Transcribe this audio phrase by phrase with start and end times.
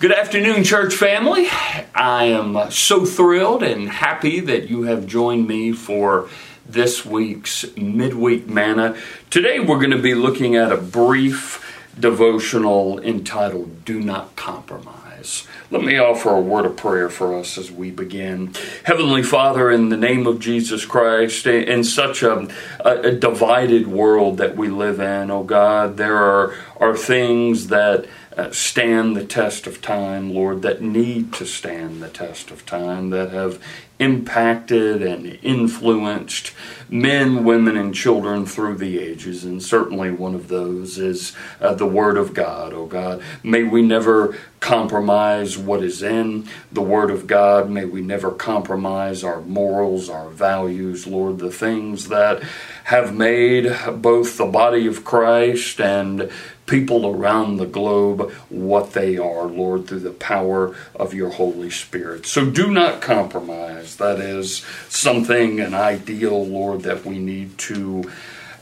[0.00, 1.46] Good afternoon, church family.
[1.94, 6.30] I am so thrilled and happy that you have joined me for
[6.64, 8.96] this week's midweek manna.
[9.28, 15.46] Today we're going to be looking at a brief devotional entitled Do Not Compromise.
[15.70, 18.54] Let me offer a word of prayer for us as we begin.
[18.84, 22.48] Heavenly Father, in the name of Jesus Christ, in such a,
[22.82, 28.06] a divided world that we live in, oh God, there are, are things that
[28.36, 33.10] uh, stand the test of time, Lord, that need to stand the test of time,
[33.10, 33.62] that have
[34.00, 36.52] impacted and influenced
[36.88, 39.44] men, women, and children through the ages.
[39.44, 43.22] And certainly one of those is uh, the Word of God, oh God.
[43.44, 47.70] May we never compromise what is in the Word of God.
[47.70, 52.42] May we never compromise our morals, our values, Lord, the things that
[52.84, 56.30] have made both the body of Christ and
[56.70, 62.26] people around the globe what they are, Lord, through the power of your Holy Spirit.
[62.26, 63.89] So do not compromise.
[63.96, 68.10] That is something, an ideal, Lord, that we need to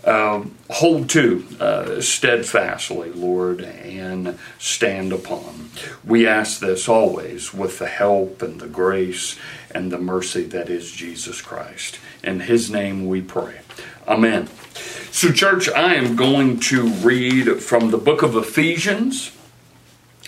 [0.05, 5.71] uh, hold to uh, steadfastly, Lord, and stand upon.
[6.05, 9.39] We ask this always with the help and the grace
[9.71, 11.99] and the mercy that is Jesus Christ.
[12.23, 13.61] In His name we pray.
[14.07, 14.49] Amen.
[15.11, 19.33] So, church, I am going to read from the book of Ephesians,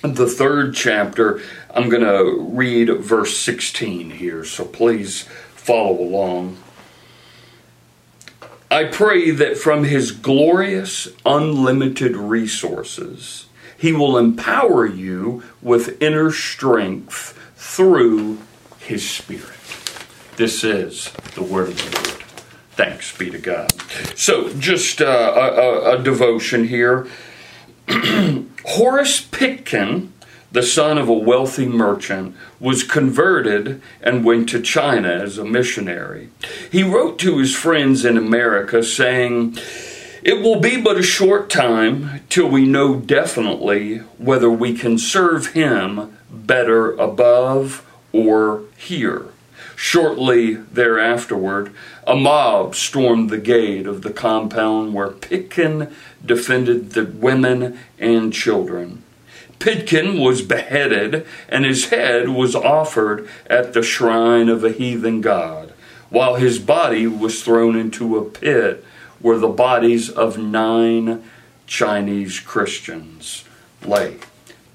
[0.03, 1.41] the third chapter.
[1.75, 5.23] I'm going to read verse 16 here, so please
[5.55, 6.57] follow along.
[8.71, 17.37] I pray that from his glorious, unlimited resources, he will empower you with inner strength
[17.57, 18.39] through
[18.79, 19.59] his Spirit.
[20.37, 22.23] This is the word of the Lord.
[22.73, 23.73] Thanks be to God.
[24.17, 27.09] So, just uh, a, a, a devotion here.
[28.65, 30.13] Horace Pitkin,
[30.53, 36.31] the son of a wealthy merchant, was converted and went to China as a missionary.
[36.71, 39.57] He wrote to his friends in America saying,
[40.23, 45.49] It will be but a short time till we know definitely whether we can serve
[45.49, 49.27] him better above or here.
[49.83, 51.73] Shortly thereafterward,
[52.07, 55.91] a mob stormed the gate of the compound where Pitkin
[56.25, 59.03] defended the women and children.
[59.59, 65.73] Pitkin was beheaded, and his head was offered at the shrine of a heathen god,
[66.11, 68.85] while his body was thrown into a pit
[69.19, 71.25] where the bodies of nine
[71.67, 73.45] Chinese Christians
[73.83, 74.19] lay,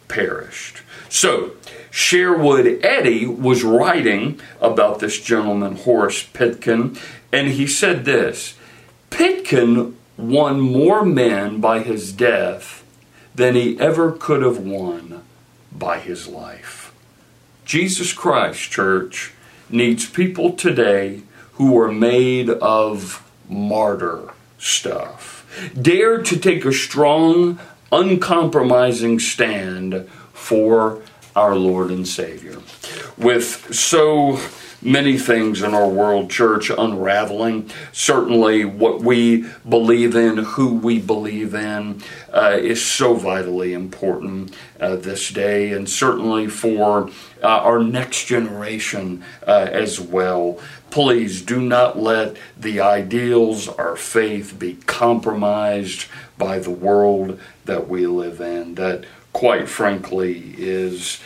[0.08, 0.82] perished.
[1.10, 1.52] So,
[1.92, 6.98] Sherwood Eddy was writing about this gentleman, Horace Pitkin,
[7.32, 8.56] and he said this
[9.10, 12.84] Pitkin won more men by his death
[13.34, 15.24] than he ever could have won
[15.72, 16.94] by his life.
[17.66, 19.34] Jesus Christ, church,
[19.70, 21.24] needs people today
[21.54, 25.72] who are made of martyr stuff.
[25.80, 27.60] Dare to take a strong,
[27.92, 31.02] uncompromising stand for
[31.36, 32.60] our Lord and Savior.
[33.18, 34.40] With so
[34.82, 41.54] many things in our world, church, unraveling, certainly what we believe in, who we believe
[41.54, 42.02] in,
[42.34, 47.10] uh, is so vitally important uh, this day, and certainly for
[47.42, 50.60] uh, our next generation uh, as well.
[50.92, 56.08] Please do not let the ideals, our faith, be compromised
[56.38, 58.76] by the world that we live in.
[58.76, 59.06] That
[59.36, 61.20] quite frankly, is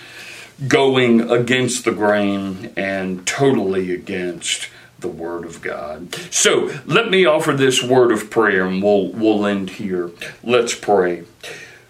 [0.68, 6.14] going against the grain and totally against the Word of God.
[6.30, 10.12] So let me offer this word of prayer and we'll, we'll end here.
[10.44, 11.24] Let's pray.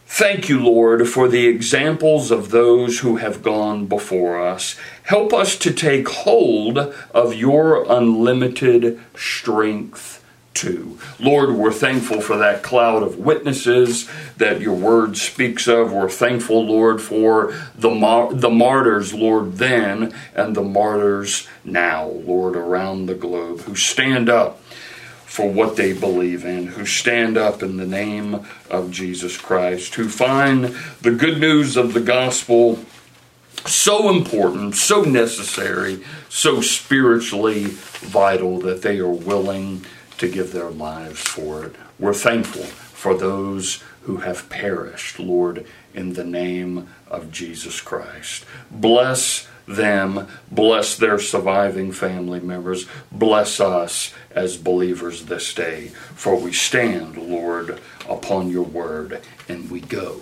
[0.06, 4.76] Thank you, Lord, for the examples of those who have gone before us.
[5.04, 6.78] Help us to take hold
[7.14, 10.24] of your unlimited strength
[10.56, 10.98] to.
[11.20, 15.94] Lord, we're thankful for that cloud of witnesses that your word speaks of.
[15.94, 22.56] We're thankful, Lord, for the, mar- the martyrs, Lord, then and the martyrs now, Lord,
[22.56, 24.62] around the globe who stand up
[25.26, 30.10] for what they believe in, who stand up in the name of Jesus Christ, who
[30.10, 32.84] find the good news of the gospel
[33.66, 39.86] so important, so necessary, so spiritually vital that they are willing
[40.20, 41.76] to give their lives for it.
[41.98, 48.46] We're thankful for those who have perished, Lord, in the name of Jesus Christ.
[48.70, 56.52] Bless them, bless their surviving family members, bless us as believers this day, for we
[56.52, 60.22] stand, Lord, upon your word and we go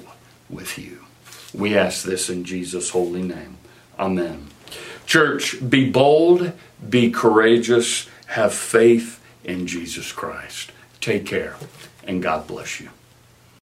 [0.50, 1.06] with you.
[1.54, 3.58] We ask this in Jesus' holy name.
[3.98, 4.48] Amen.
[5.06, 6.52] Church, be bold,
[6.88, 10.72] be courageous, have faith in Jesus Christ.
[11.02, 11.56] Take care,
[12.04, 12.90] and God bless you.